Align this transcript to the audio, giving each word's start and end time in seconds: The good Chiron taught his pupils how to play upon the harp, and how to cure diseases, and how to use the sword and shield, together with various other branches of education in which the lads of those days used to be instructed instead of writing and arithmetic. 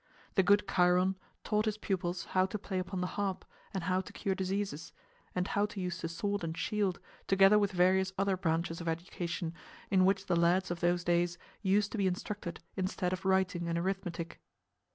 The 0.33 0.41
good 0.41 0.65
Chiron 0.67 1.15
taught 1.43 1.65
his 1.65 1.77
pupils 1.77 2.25
how 2.31 2.47
to 2.47 2.57
play 2.57 2.79
upon 2.79 3.01
the 3.01 3.05
harp, 3.21 3.45
and 3.71 3.83
how 3.83 4.01
to 4.01 4.11
cure 4.11 4.33
diseases, 4.33 4.91
and 5.35 5.49
how 5.49 5.67
to 5.67 5.79
use 5.79 6.01
the 6.01 6.09
sword 6.09 6.43
and 6.43 6.57
shield, 6.57 6.99
together 7.27 7.59
with 7.59 7.71
various 7.71 8.11
other 8.17 8.35
branches 8.35 8.81
of 8.81 8.87
education 8.87 9.53
in 9.91 10.03
which 10.03 10.25
the 10.25 10.35
lads 10.35 10.71
of 10.71 10.79
those 10.79 11.03
days 11.03 11.37
used 11.61 11.91
to 11.91 11.99
be 11.99 12.07
instructed 12.07 12.61
instead 12.75 13.13
of 13.13 13.25
writing 13.25 13.67
and 13.69 13.77
arithmetic. 13.77 14.41